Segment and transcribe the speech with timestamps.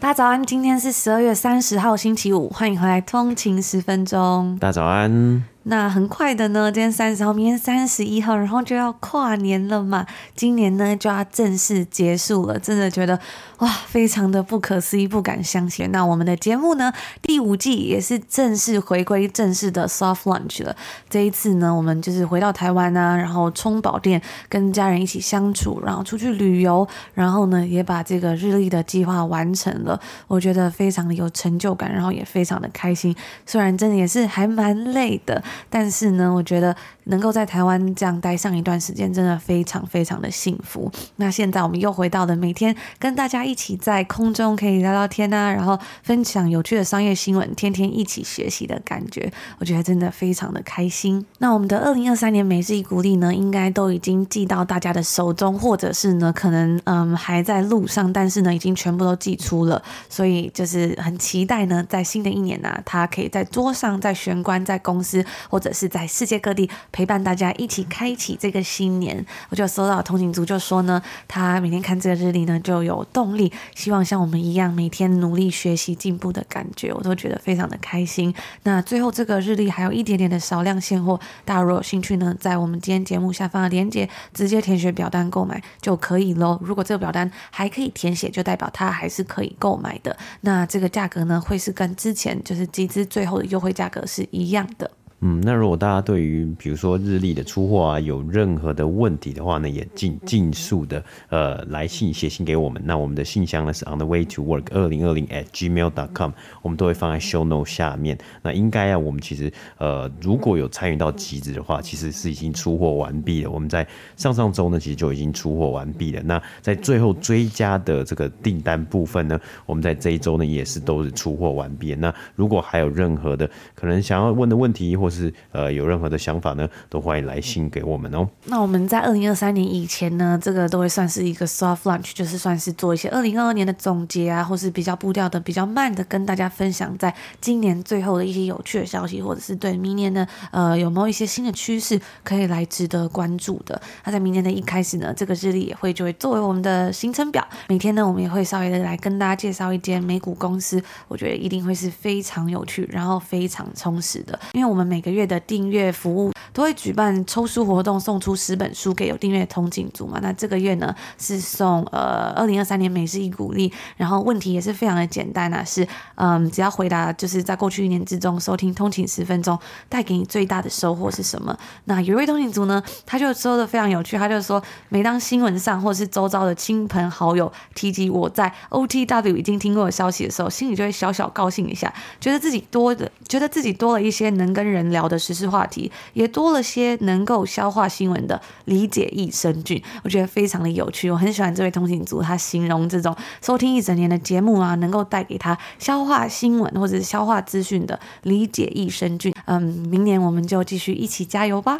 [0.00, 4.56] 大家早安，今天是十二月三十号，星期五，欢迎回来通勤十分钟。
[4.60, 5.42] 大家早安。
[5.70, 10.06] 那很快的呢，今天三十号，明天三十一号，然后就要跨年了嘛。
[10.34, 13.20] 今年呢就要正式结束了，真的觉得
[13.58, 15.90] 哇，非常的不可思议，不敢相信。
[15.92, 20.74] 那我们的节目呢，第五季也是正式回归正式的 soft Lunch 了。
[21.10, 30.00] 这一次呢，我们就是回到台湾啊，然后充饱电，跟家人一起相处，然后出去旅游，然后呢也把这个日历的计划完成了。
[30.28, 33.14] 我觉得非常的有成就感，然后也非常的开心。
[33.44, 35.44] 虽然真的也是还蛮累的。
[35.70, 40.90] 但是呢，我觉得能够在台湾这样待上一段时间，真的非常非常的幸福。
[41.16, 51.24] 那现在我们又回到了每天跟大家一起在空中可以聊聊天啊，然后分享有趣的商业新闻，天天一起学习的感觉，我觉得真的非常的开心。
[51.38, 59.82] 那我们的二零二三年每日一鼓励呢，应该都已经寄到大家的手中，或者是呢，可能嗯还在路上，但是呢，已经全部都寄出了。
[60.08, 65.24] 所以就是很期待呢，在新的一年呢、啊，它可以在桌上、在玄关、在公司。
[65.48, 78.34] 或者是在世界各地陪伴大家一起开启这个新年，我就收到通勤族就说呢，他每天看这个日历呢就有动力，希望像我们一样每天努力学习进步的感觉，我都觉得非常的开心。
[78.64, 86.58] 那最后这个日历还有一点点的少量现货，大家如果有兴趣呢，在我们今天节目下方的链接直接填写表单购买就可以喽。
[86.62, 90.16] 如果这个表单还可以填写，就代表它还是可以购买的。
[90.42, 94.90] 那这个价格呢会是跟之前就是集资最后的优惠价格是一样的。
[95.20, 102.80] 嗯，那如果大家对于比如说日历的出货啊有任何的问题的话呢，也尽尽速的呃来信写信给我们。
[102.84, 106.30] 那我们的信箱呢是 on the way to work 二零二零 at gmail dot com，
[106.62, 108.16] 我们都会放在 show note 下面。
[108.42, 113.50] 那应该啊，我们其实呃如果有参与到集资的话，其实是已经出货完毕了。
[113.50, 113.84] 我们在
[114.16, 116.22] 上上周呢，其实就已经出货完毕了。
[116.22, 121.92] 那在最后追加的这个订单部分呢，我们在这一周呢也是都是出货完毕。
[121.96, 128.28] 那如果还有任何的可能想要问的问题或或是呃有任何的想法呢，都欢迎来信给我们哦。
[128.44, 143.80] 那我们在二零二三年以前呢，这个都会算是一个 soft launch，就是算是做一些二零二二年的总结啊，或是比较步调的比较慢的，跟大家分享在今年最后的一些有趣的消息，或者是对明年呢呃有没有一些新的趋势可以来值得关注的。
[144.04, 160.18] 那在明年的一开始呢，这个日历也会就会作为我们的行程表，每天呢我们也会稍微的来跟大家介绍一间美股公司，我觉得一定会是非常有趣，然后非常充实的，因为我们每每个月的订阅服务都会举办抽书活动，送出十本书给有订阅通勤族嘛。
[160.20, 165.86] 那这个月呢是送呃二零二三年每日一鼓励，然后问题也是非常的简单啊，是
[166.16, 169.56] 嗯只要回答就是在过去一年之中收听通勤十分钟
[169.88, 171.56] 带给你最大的收获是什么？
[171.84, 184.87] 那有一位通勤族呢，他就说的非常有趣，他就说每当新闻上或者是周遭的亲朋好友提及我在 OTW 已经听过的消息的时候，心里就会小小高兴一下，觉得自己多的觉得自己多了一些能跟人。
[184.90, 191.10] 聊的时事话题也多了些，能够消化新闻的理解益生菌，我觉得非常的有趣。
[191.10, 199.34] 我很喜欢这位通勤族，他形容这种收听一整年的节目啊，能够带给他消化新闻或者是消化资讯的理解益生菌。
[199.46, 201.76] 嗯，明年我们就继续一起加油吧。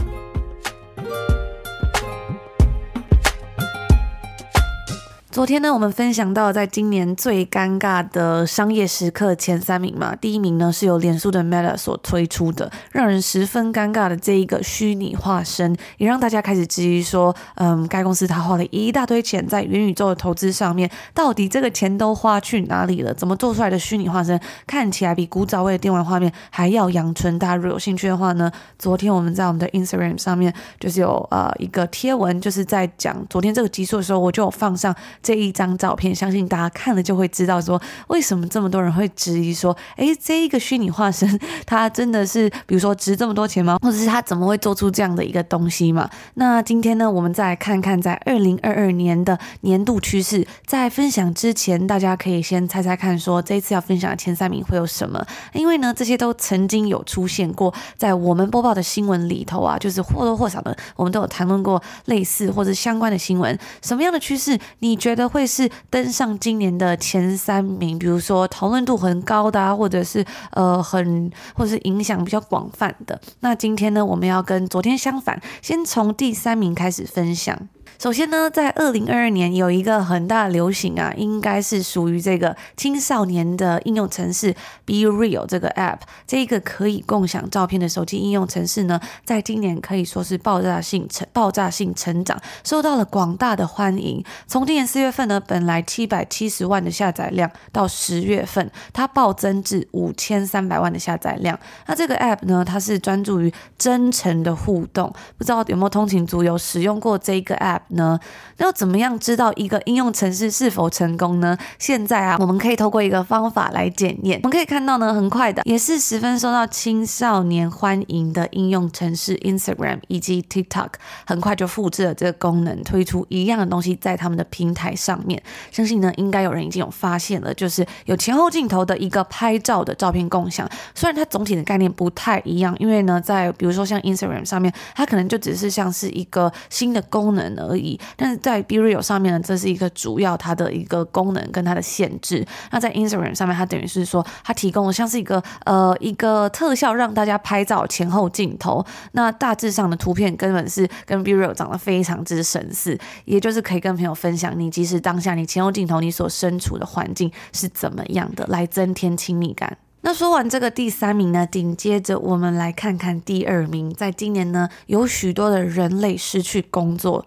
[5.31, 23.13] 昨天呢，我们分享到在今年最尴尬的商业时刻前三名嘛，第一名呢是由脸书的 Meta 所推出的，让人十分尴尬的这一个虚拟化身，也让大家开始质疑说，嗯，该公司他花了一大堆钱在元宇宙的投资上面，到底这个钱都花去哪里了？
[23.13, 27.39] 怎么做出来的虚拟化身看起来比古早味的电玩画面还要阳春？
[27.39, 34.97] 大家如果有兴趣的话呢，昨天我们在我们的 Instagram 上面就是有呃一个贴文，就是在讲昨天这个集数的时候，我就有放上。
[35.29, 43.77] 这一张照片，相信大家看了就会知道，说为什么这么多人会质疑说，诶，这一个虚拟化身， 它真的是，比如说值这么多钱吗？
[43.83, 46.09] 或者是它怎么会做出这样的一个东西嘛？
[46.37, 50.47] 那今天呢，我们再来看看在二零二二年的年度趋势。
[50.65, 55.23] 在分享之前，大家可以先猜猜看，说这一次要分享的前三名会有什么？
[55.53, 63.59] 因为呢，这些都曾经有出现过在我们播报的新闻里头啊，就是或多或少的，我们都有谈论过类似或者相关的新闻。
[63.83, 64.59] 什么样的趋势？
[64.79, 73.19] 你觉觉得会是登上今年的前三名，比如说讨论度很高的啊，或者是呃很或者是影响比较广泛的。
[73.41, 77.59] 那今天呢，我们要跟昨天相反，先从第三名开始分享。
[77.99, 84.55] 首先呢，在二零二二年有一个很大的流行啊，应该是属于这个青少年的应用程式
[84.87, 94.25] BeReal 这个 App，这一个可以共享照片的手机应用程式呢，在今年可以说是爆炸性成爆炸性成长，受到了广大的欢迎。
[94.47, 101.59] 从今年四月份呢，本来七百七十万的下载量，到十月份它暴增至五千三百万的下载量。
[101.87, 107.81] 那这个 App 呢，它是专注于真诚的互动，不知道有没有通勤族有使用过这一个 App？
[107.91, 108.19] 呢？
[108.57, 111.57] 要怎么样知道一个应用程式是否成功呢？
[111.79, 114.41] 现在啊，我们可以透过一个方法来检验。
[114.43, 120.89] 我们可以看到呢，很快的，也是十分受到青少年欢迎的应用程式 Instagram 以及 TikTok，
[121.27, 125.43] 很快就复制了这个功能，推出一样的东西在他们的平台上面。
[125.71, 130.69] 相信呢，应该有人已经有发现了，就是有前后镜头的一个拍照的照片共享。
[130.95, 137.77] 虽然它总体的概念不太一样，因为呢，在比如说像 Instagram 上面，它可能就只是像是一个新的功能而
[138.17, 142.47] 但是在 BeReal 上面呢，这是一个主要它的一个功能跟它的限制。
[142.71, 148.85] 那在 Instagram 上面，它等于是说，它提供了像是一个呃一个特效，让大家拍照前后镜头。
[149.13, 159.79] 那大致上的图片根本是跟 BeReal 长得非常之神似，也就是可以跟朋友分享你即使当下你前后镜头你所身处的环境是怎么样的，来增添亲密感。
[160.01, 163.93] 那说完这个第三名呢，紧接着我们来看看第二名。
[163.93, 167.27] 在今年呢，有许多的人类失去工作。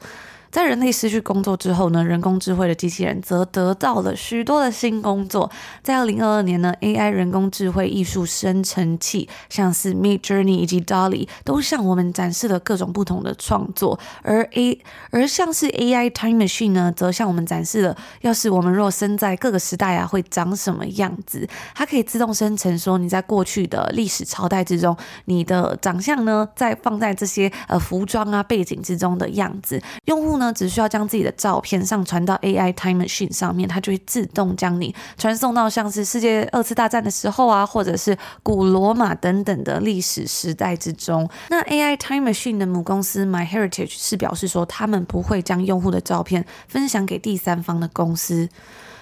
[0.52, 5.50] 在人类失去工作之后呢，人工智慧的机器人则得到了许多的新工作。
[5.82, 13.98] 在二零二二年呢，AI 人工智慧艺术生成器，像是 Midjourney 以及 Dolly，都向我们展示了各种不同的创作。
[14.24, 14.78] 而 A
[15.12, 21.48] 而像是 AI Time Machine 呢，则向我们展示了，要是我们若生在各个时代啊，会长什么样子？
[21.74, 30.41] 它可以自动生成说你在过去的历史朝代之中，你的长相呢，在放在这些呃服装啊背景之中的样子，用户。
[30.42, 41.30] 呢，只需要将自己的照片上传到 AI Time Machine 上面，它就会自动将你传送到像是世界二次大战的时候啊，或者是古罗马等等的历史时代之中。
[41.50, 48.50] 那 AI Time Machine 的母公司 MyHeritage 是表示说，他们不会将用户的照片分享给第三方的公司。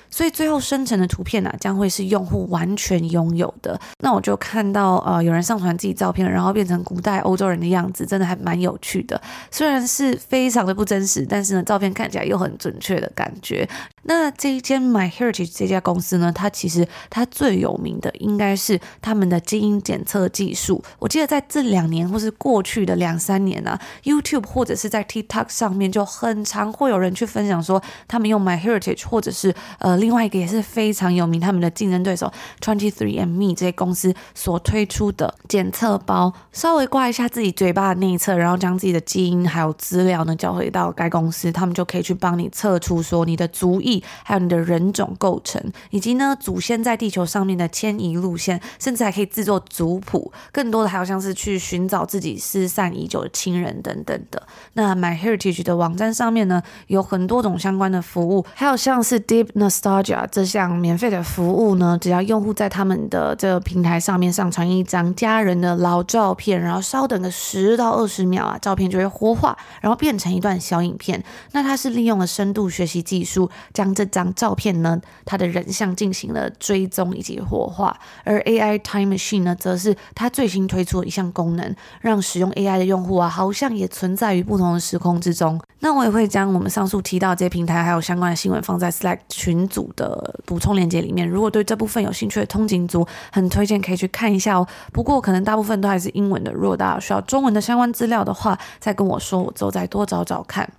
[0.09, 3.79] 所以最后生成的图片呢、将会是用户完全拥有的。
[3.99, 9.21] 那我就看到呃，有人上传自己照片，然后变成古代欧洲人的样子，真的还蛮有趣的。
[9.51, 13.69] 虽然是非常的不真实，但是呢，照片看起来又很准确的感觉。
[14.03, 20.83] 那这一间 MyHeritage 这家公司呢，它其实它最有名的应该是他们的基因检测技术。
[20.97, 29.98] 我记得在这两年或是过去的两三年啊，YouTube 或者是在 TikTok 上面就很常会有人去分享说，他们用 MyHeritage 或者是呃。
[29.99, 32.31] 另外一个也是非常有名，他们的竞争对手
[32.61, 50.31] Twenty Three and Me 这些公司所推出的检测包，稍微挂一下自己嘴巴的内侧，然后将自己的基因还有资料呢交回到该公司，他们就可以去帮你测出说你的族裔，还有你的人种构成，以及呢祖先在地球上面的迁移路线，甚至还可以制作族谱。
[50.51, 54.41] 更多的还有像是去寻找自己失散已久的亲人等等的。
[54.73, 59.88] 那 MyHeritage 的网站上面呢有很多种相关的服务，还有像是 Deep Nest
[60.31, 71.23] 这项免费的服务呢，只要用户在他们的这个平台上面上传一张家人的老照片，然后稍等个十到二十秒啊，照片就会活化，然后变成一段小影片。
[71.53, 77.97] 那它是利用了深度学习技术，将这张照片呢，它的人像进行了追踪以及活化。
[78.23, 85.59] 而 AI Time Machine 呢，则是它最新推出的一项功能，让使用 AI 的用户啊，好像也存在于不同的时空之中。
[85.81, 94.67] 那我也会将我们上述提到这些平台还有相关的新闻放在 Slack 群组的补充链接里面，如果对这部分有兴趣的通勤族，很推荐可以去看一下哦。
[94.91, 100.69] 不过可能大部分都还是英文的，如果大家需要中文的相关资料的话，再跟我说，我之后再多找找看。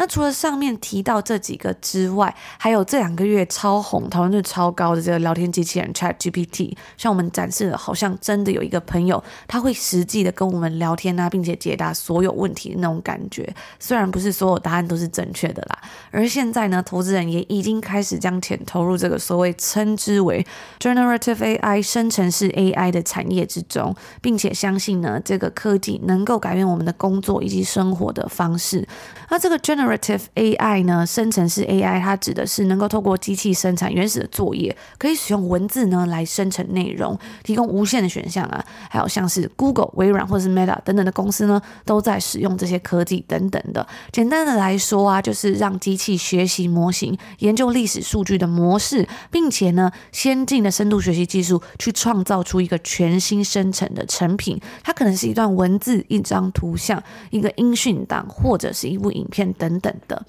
[0.00, 13.54] 那除了上面提到这几个之外，还有这两个月超红、讨论度超高的这个聊天机器人 ChatGPT，向我们展示了好像真的有一个朋友，他会实际的跟我们聊天啊，并且解答所有问题的那种感觉。
[13.78, 15.78] 虽然不是所有答案都是正确的啦，
[16.10, 20.46] 而现在呢，投资人也已经开始将钱投入这个所谓称之为
[20.78, 28.88] Generative AI 生成式 AI 的产业之中，并且相信呢，这个科技能够改变我们的工作以及生活的方式。
[29.28, 38.64] 那这个 Generative Generative AI 呢，生成式 AI，它指的是能够透过机器生产原始的作业，可以使用文字呢来生成内容，提供无限的选项啊。
[38.88, 43.86] 还有像是 Google、微软或是 Meta 等等的公司呢，都在使用这些科技等等的。
[44.12, 54.60] 简单的来说啊，就是让机器学习模型、研究历史数据的模式，并且呢，先进的深度学习技术去创造出一个全新生成的成品。
[54.82, 60.20] 它可能是一段文字、一张图像、一个音讯档，或者是一部影片等等等的。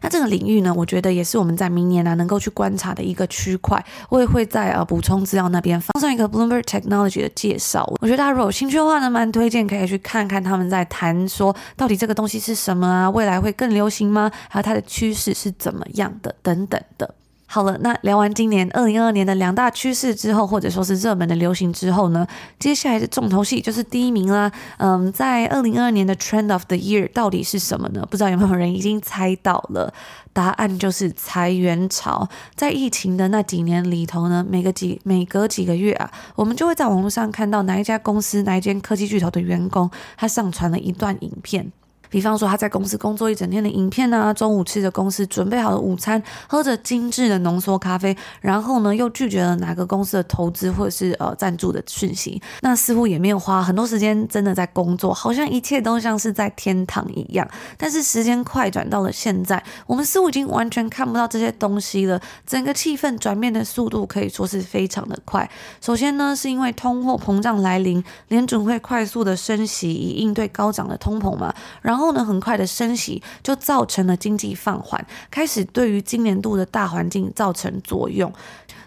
[0.00, 3.84] 那这个领域呢，我觉得也是我们在明年呢、啊、能够去观察的一个区块。
[4.08, 7.84] 我也会在呃补充资料那边放上一个 Bloomberg Technology 的介绍。
[8.00, 14.30] 我觉得大家如果有兴趣的话呢，蛮推荐可以去看看他们在谈说到底这个东西是什么啊，未来会更流行吗？
[14.48, 17.14] 还有它的趋势是怎么样的等等的。
[17.50, 22.26] 好了，那聊完今年二零二二年的两大趋势之后，或者说是热门的流行之后呢，
[22.58, 24.52] 接下来的重头戏就是第一名啦。
[24.76, 28.06] 嗯，在二零二二年的 Trend of the Year 到底是什么呢？
[28.10, 29.90] 不知道有没有人已经猜到了？
[30.34, 32.28] 答案就是裁员潮。
[32.54, 41.72] 在疫情的那几年里头呢，每个几每隔几个月啊，我们就会在网络上看到哪一家公司、哪一间科技巨头的员工，他上传了一段影片。
[42.10, 57.46] 比方说他在公司工作一整天的影片啊，中午吃着公司准备好的午餐，喝着精致的浓缩咖啡，然后呢又拒绝了哪个公司的投资或者是呃赞助的讯息，那似乎也没有花很多时间真的在工作，好像一切都像是在天堂一样。
[57.76, 65.48] 但是时间快转到了现在，我们似乎已经完全看不到这些东西了，整个气氛转变的速度可以说是非常的快。
[65.82, 71.97] 首先呢是因为通货膨胀来临，联准会快速的升息以应对高涨的通膨嘛，然后。
[71.98, 78.32] 然后呢，很快的升息就造成了经济放缓，开始对于今年度的大环境造成作用。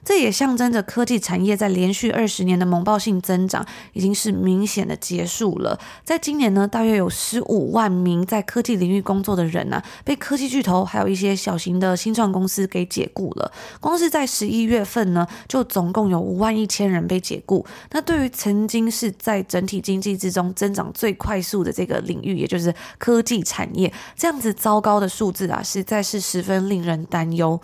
[0.04, 5.80] 这也象征着科技产业在连续二十年的猛爆性增长已经是明显的结束了。
[6.04, 13.52] 在今年呢，大约有十五万名在科技领域工作的人呢、啊，被科技巨头还有一些小型的新创公司给解雇了。
[13.80, 17.66] 光是在十一月份呢，就总共有五万一千人被解雇。
[17.92, 27.60] 那对于曾经是在整体经济之中增长最快速的这个领域，也就是科技产业，这样子糟糕的数字啊，实在是十分令人担忧。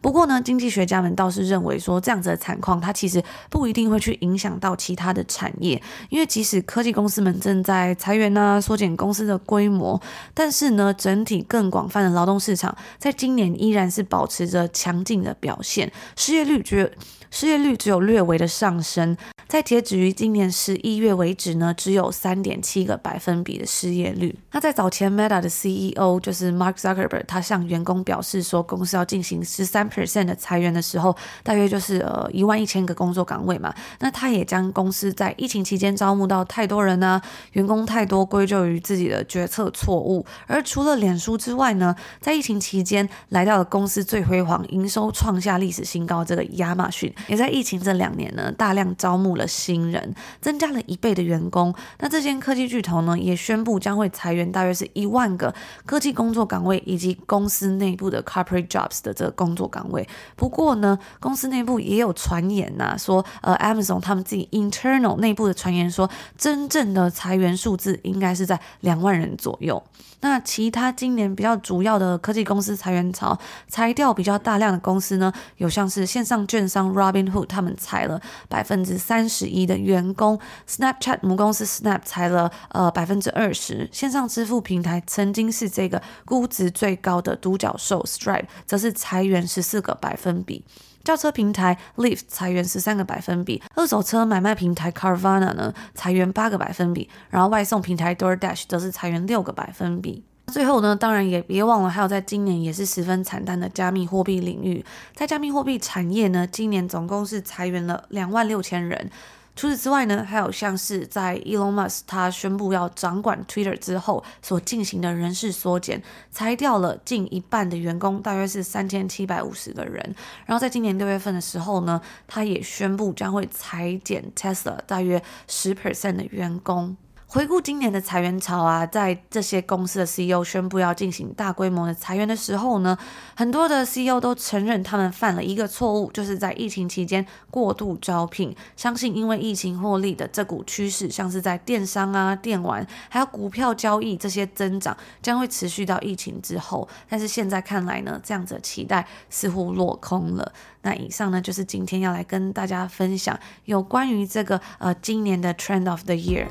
[0.00, 3.20] 不过呢，经济学家们倒是认为说，这样子的惨况，它其实
[3.50, 10.00] 不一定会去影响到其他的产业，因为即使科技公司们正在裁员啊，缩减公司的规模，
[10.32, 16.92] 但是呢，整体更广泛的劳动市场，在今年依然是保持着强劲的表现，失业率只
[17.32, 19.16] 失业率只有略微的上升。
[19.46, 24.38] 在截止于今年十一月为止呢，只有三点七个百分比的失业率。
[24.52, 33.74] 那在早前，Meta 的 CEO 就是 Mark Zuckerberg，他向员工表示说，公司要进行十三 percent 的裁员的时候，大约就是呃一万一千个工作岗位嘛。
[34.00, 37.20] 那他也将公司在疫情期间招募到太多人呢，
[37.52, 40.24] 员工太多归咎于自己的决策错误。
[40.46, 51.74] 而除了脸书之外呢，在疫情期间来到了公司最辉煌、营收创下历史新高这个亚马逊，也在疫情这两年呢，大量招募了新人，增加了一倍的员工。
[51.98, 60.06] 那这间科技巨头呢，也宣布将会裁员大约是一万个科技工作岗位，以及公司内部的 corporate jobs 的这个工作岗位。
[60.36, 69.82] 不过呢，公司内部也有传言呐、啊，说呃，Amazon 他们自己 internal 内部的传言说，真正的裁员数字应该是在两万人左右。
[70.20, 73.38] 那其他今年比较主要的科技公司裁员潮，
[73.68, 80.36] 裁掉比较大量的公司呢，有像是线上券商 Robinhood，他们裁了百分之三十一的员工
[80.68, 90.64] ；Snapchat 母公司 Snap 裁了呃百分之二十；线上支付平台曾经是这个估值最高的独角兽 Stripe，则是裁员十四个百分比；
[91.04, 100.24] 轿车平台 Lyft 裁员十三个百分比；二手车买卖平台 Carvana 呢裁员八个百分比；然后外送平台 DoorDash 则是裁员六个百分比。
[100.48, 104.82] 最后呢，当然也别忘了，还有在今年也是十分惨淡的加密货币领域。
[105.14, 109.10] 在加密货币产业呢，今年总共是裁员了两万六千人。
[109.58, 116.00] 除此之外呢，还有像是在 Elon Musk 他宣布要掌管 Twitter 之后所进行的人事缩减，
[116.30, 120.14] 裁掉了近一半的员工，大约是三千七百五十个人。
[120.46, 126.96] 然后在今年六月份的时候呢，他也宣布将会裁减 Tesla 大约十 percent 的员工。
[127.30, 132.96] 回顾今年的裁员潮啊，在这些公司的 CEO 宣布要进行大规模的裁员的时候呢，
[133.36, 138.56] 很多的 CEO 都承认他们犯了一个错误，就是在疫情期间过度招聘。
[138.76, 146.88] 相信因为疫情获利的这股趋势，像是在电商啊、电玩，还有股票交易这些增长，将会持续到疫情之后。
[147.10, 150.50] 但是现在看来呢，这样子的期待似乎落空了。
[150.80, 156.46] 那以上呢，就是今天要来跟大家分享有关于这个呃今年的 Trend of the Year。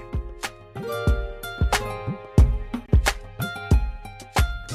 [0.80, 1.17] Bye.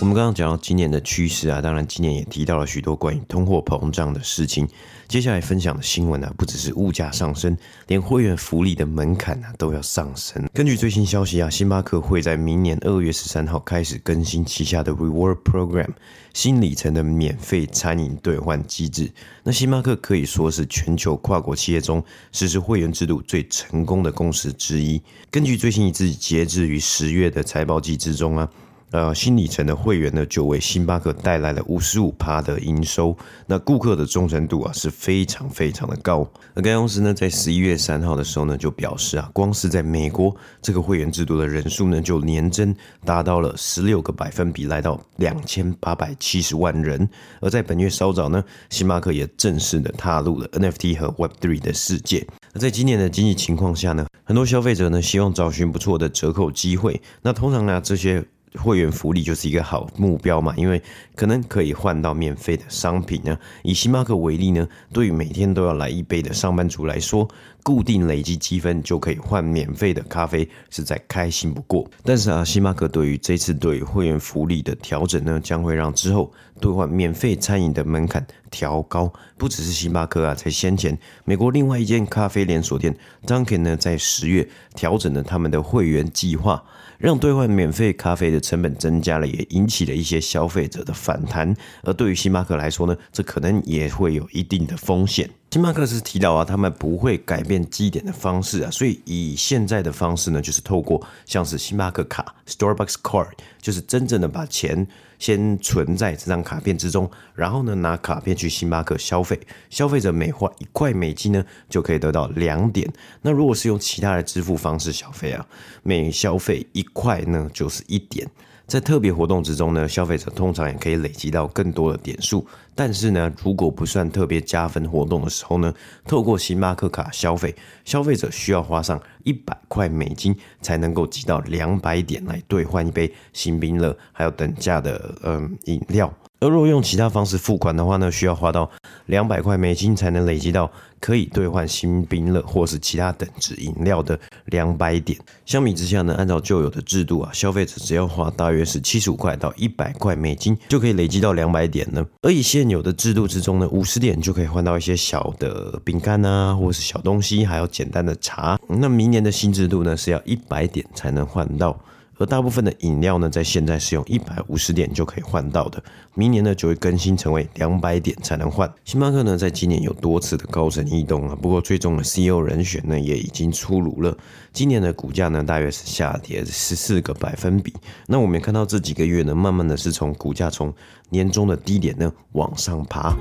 [0.03, 4.69] 我们刚刚讲到今年的趋势啊，当然今年也提到了许多关于通货膨胀的事情。
[5.07, 7.57] 接下来分享的新闻啊，不只是物价上升，
[7.87, 10.45] 连会员福利的门槛啊都要上升。
[10.53, 15.91] 根据最新消息啊，星巴克会在明年二月十三号开始更新旗下的 Reward Program
[16.35, 19.09] 新里程的免费餐饮兑换机制。
[19.45, 25.01] 那星巴克可以说是全球跨国企业中实施会员制度最成功的公司之一。
[25.31, 28.51] 根据最新一次截至于十月的财报机制中啊。
[28.93, 33.17] 呃，新里程的会员呢，就为星巴克带来了五十五趴的营收。
[33.47, 36.31] 那顾客的忠诚度啊是非常非常的高。
[36.53, 47.09] 那该公司呢，在十一月三号的时候呢，就表示啊，光是在美国这个会员制度的人数呢，就年增达到了十六个百分比，来到两千八百七十万人。
[47.41, 52.27] 而在本月稍早呢，星巴克也正式的踏入了 NFT 和 Web3 的世界。
[52.53, 57.01] 而在今年的经济情况下呢，很多消费者呢，希望找寻不错的折扣机会。
[57.23, 58.23] 那通常呢，这些
[58.55, 60.81] 会员福利就是一个好目标嘛，因为
[61.15, 63.37] 可能可以换到免费的商品呢。
[63.63, 67.27] 以星巴克为例呢，对于每天都要来一杯的上班族来说，
[67.63, 71.89] 固定累积积分就可以换免费的咖啡，实在开心不过。
[72.05, 79.13] 但是啊，星巴克对于这次对会员福利的调整呢，将会让之后兑换免费餐饮的门槛调高。
[79.37, 86.63] 不只是星巴克啊，在先前，美国另外一间咖啡连锁店 Dunkin 呢，在十月调整了他们的会员计划。
[86.99, 91.53] 让兑换免费咖啡的成本增加了，也引起了一些消费者的反弹。
[91.83, 95.29] 而对于星巴克来说呢，这可能也会有一定的风险。
[95.53, 103.29] 星巴克是提到啊，他们不会改变积点的方式啊，所以以现在的方式呢，就是透过像是星巴克卡 （Starbucks Card），
[103.61, 104.87] 就是真正的把钱
[105.19, 112.91] 先存在这张卡片之中，然后呢拿卡片去星巴克消费，消费者每花一块美金呢，就可以得到两点。
[113.21, 115.47] 那如果是用其他的支付方式消费啊，
[115.83, 118.27] 每消费一块呢，就是一点。
[118.67, 122.47] 在特别活动之中呢，消费者通常也可以累积到更多的点数。
[122.75, 125.75] 但是呢，如果不算特别加分活动的时候呢，
[126.07, 127.55] 透过星巴克卡消费，
[127.85, 136.13] 消费者需要花上一百块美金才能够集到两百点来兑换一杯新冰乐，还有等价的嗯饮料。
[136.43, 138.69] 而如果用其他方式付款的话呢，需要花到
[139.07, 140.69] 两百块美金才能累积到
[140.99, 145.17] 可以兑换新冰乐或是其他等值饮料的两百点。
[145.47, 152.05] 相比之下呢，按照旧有的制度啊，消费者只要花大约是七十五块到一百块美金就可以累积到两百点呢。
[152.23, 158.59] 而以现有的制度之中呢，五十点就可以换到一些小的饼干啊，或是小东西，还有简单的茶。
[158.67, 161.79] 那明年的新制度呢，是要一百点才能换到。
[162.23, 165.83] 而大部分的饮料呢，在现在是用一百五十点就可以换到的，
[166.15, 168.73] 明年呢就会更新成为两百点才能换。
[168.85, 174.17] 星巴克呢，在今年有多次的高层异动啊，不过最终的 CEO 人选呢也已经出炉了。
[174.53, 177.75] 今年的股价呢，大约是下跌十四个百分比。
[178.07, 180.73] 那我们也看到这几个月呢，慢慢的是从股价从
[181.11, 183.17] 年终的低点呢往上爬。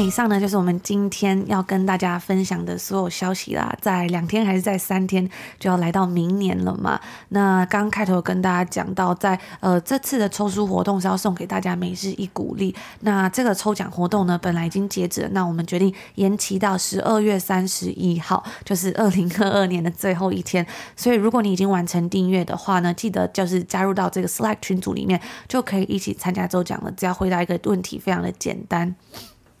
[0.00, 3.76] 以上呢，就是我们今天要跟大家分享的所有消息啦。
[3.80, 7.00] 在两天还是在三天就要来到明年了嘛？
[7.28, 12.74] 那刚开头跟大家讲到在，呃这次的抽书活动是要送给大家每日一鼓励。
[13.00, 20.66] 那这个抽奖活动呢，本来已经截止了，那我们决定延期到十二月三十一号，就是二零二二年的最后一天。
[20.96, 26.90] 所以如果你已经完成订阅的话呢，记得就是加入到这个 Slack 群组里面，就可以一起参加抽奖了。
[26.92, 28.94] 只要回答一个问题，非常的简单。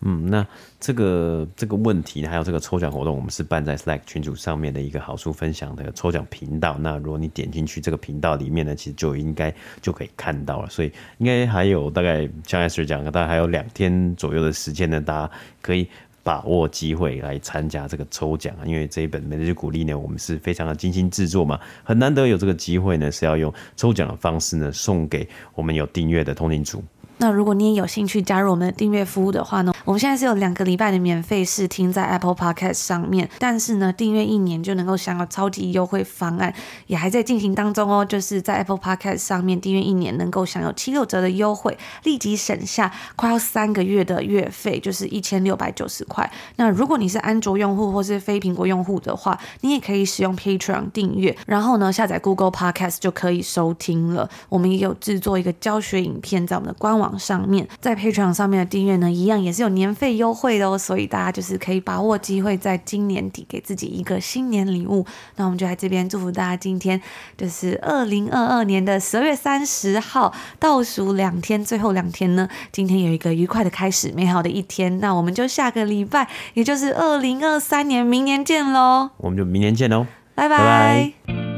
[0.02, 0.46] 嗯，那
[0.78, 6.78] 这个这个问题还有这个抽奖活动，我们是办在 Slack 群组上面的一个好书分享的抽奖频道。
[6.80, 10.70] 那如果你点进去这个频道里面呢，其实就应该就可以看到了。
[10.70, 15.86] 所以应该还有大概像 S 讲的，大概还有两天左右的时间呢，大家可以
[16.22, 18.64] 把握机会来参加这个抽奖啊。
[18.64, 26.82] 因为这一本每日鼓励呢，我们是非常的精心制作嘛，很难得有这个机会呢，是要用抽奖的方式呢，送给我们有订阅的通勤组。
[27.20, 36.52] 那如果你也有兴趣加入我们的订阅服务的话呢，我们现在是有两个礼拜的免费试听在 Apple Podcast 上面，但是呢，订阅一年就能够享有超级优惠方案，
[36.86, 38.02] 也还在进行当中哦。
[38.02, 46.28] 就是在 Apple Podcast 上面订阅一年能够享有七六折的优惠，立即省下快要三个月的月费，就是一千六百九十块。
[46.56, 54.28] 那如果你是安卓用户或是非苹果用户的话，你也可以使用 Patreon 订阅，然后呢，下载 Google Podcast 就可以收听了。
[54.48, 65.04] 我们也有制作一个教学影片在我们的官网网上面，在 Patreon 上面的订阅呢，一样也是有年费优惠的哦，所以大家就是可以把握机会，在今年底给自己一个新年礼物。
[65.36, 67.00] 那我们就在这边祝福大家，今天
[67.36, 75.00] 就是二零二二年的十二月三十号，倒数两天，最后两天呢，今天有一个愉快的开始，美好的一天。
[75.00, 79.10] 那我们就下个礼拜，也就是二零二三年，明年见喽！
[79.16, 81.49] 我们就明年见喽，拜拜。